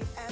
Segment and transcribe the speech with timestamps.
[0.00, 0.27] achieve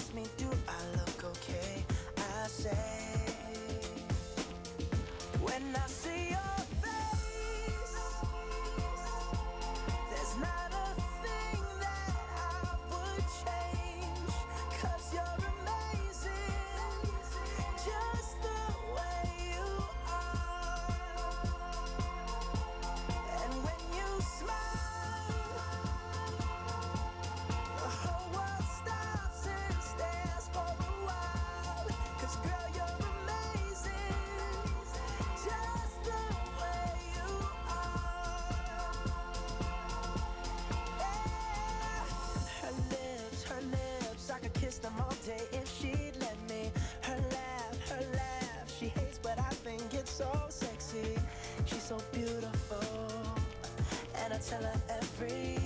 [54.49, 55.59] tell her every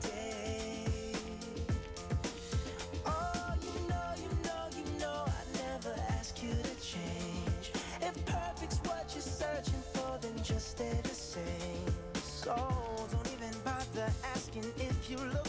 [0.00, 1.12] day.
[3.04, 7.72] Oh, you know, you know, you know, I never ask you to change.
[8.00, 11.90] If perfect's what you're searching for, then just stay the same.
[12.22, 12.54] So
[13.10, 15.47] don't even bother asking if you look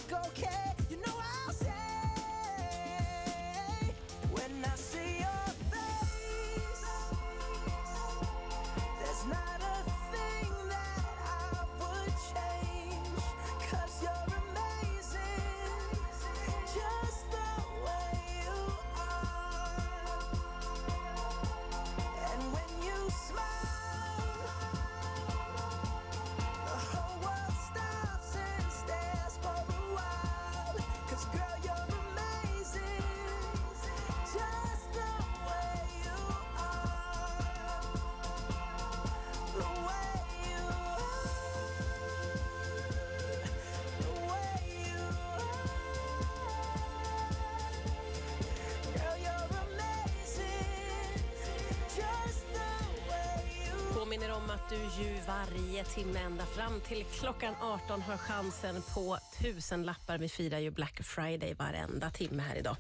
[54.30, 59.18] Påminner om att du ju varje timme ända fram till klockan 18 har chansen på
[59.42, 60.18] tusen lappar.
[60.18, 62.76] Vi firar ju Black Friday varenda timme här idag.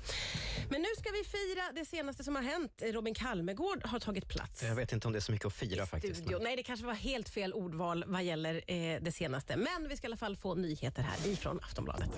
[0.70, 2.84] Men nu ska vi fira det senaste som har hänt.
[2.86, 4.64] Robin Kalmegård har tagit plats.
[4.64, 6.26] Jag vet inte om det är så mycket att fira faktiskt.
[6.26, 6.44] Men...
[6.44, 9.58] Nej, det kanske var helt fel ordval vad gäller eh, det senaste.
[9.58, 12.10] Men vi ska i alla fall få nyheter här ifrån Aftonbladet.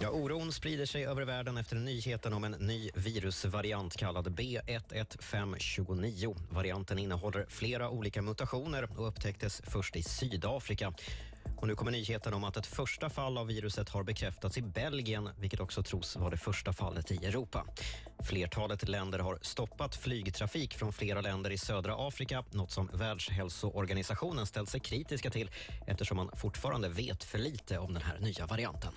[0.00, 6.36] Ja, oron sprider sig över världen efter nyheten om en ny virusvariant kallad B11529.
[6.50, 10.94] Varianten innehåller flera olika mutationer och upptäcktes först i Sydafrika.
[11.56, 15.30] Och nu kommer nyheten om att ett första fall av viruset har bekräftats i Belgien,
[15.38, 17.64] vilket också tros vara det första fallet i Europa.
[18.22, 24.68] Flertalet länder har stoppat flygtrafik från flera länder i södra Afrika, något som Världshälsoorganisationen ställt
[24.68, 25.50] sig kritiska till
[25.86, 28.92] eftersom man fortfarande vet för lite om den här nya varianten.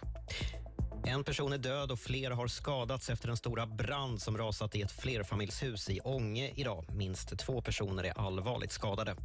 [1.03, 4.81] En person är död och flera har skadats efter den stora brand som rasat i
[4.81, 6.85] ett flerfamiljshus i Ånge idag.
[6.89, 9.15] Minst två personer är allvarligt skadade.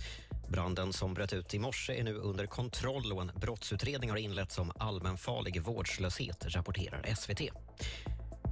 [0.49, 4.59] Branden som bröt ut i morse är nu under kontroll och en brottsutredning har inletts
[4.59, 7.41] om allmänfarlig vårdslöshet, rapporterar SVT.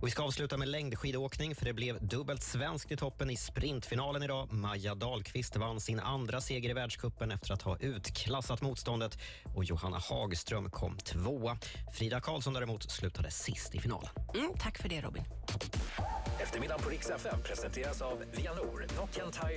[0.04, 4.22] Och vi ska avsluta med längdskidåkning för det blev dubbelt svenskt i toppen i sprintfinalen
[4.22, 4.52] idag.
[4.52, 9.18] Maja Dahlqvist vann sin andra seger i världskuppen efter att ha utklassat motståndet
[9.54, 11.58] och Johanna Hagström kom tvåa.
[11.92, 14.10] Frida Karlsson däremot slutade sist i finalen.
[14.34, 15.22] Mm, tack för det Robin.
[16.42, 19.52] Eftermiddagen på Rix FM presenteras av Vianor, Nokian Tire